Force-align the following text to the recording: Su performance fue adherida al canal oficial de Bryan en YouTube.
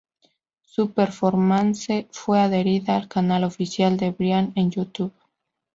Su 0.63 0.93
performance 0.93 2.07
fue 2.09 2.39
adherida 2.39 2.95
al 2.95 3.07
canal 3.07 3.43
oficial 3.43 3.97
de 3.97 4.09
Bryan 4.09 4.51
en 4.55 4.71
YouTube. 4.71 5.13